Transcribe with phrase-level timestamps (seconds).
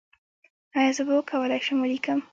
[0.77, 2.19] ایا زه به وکولی شم ولیکم؟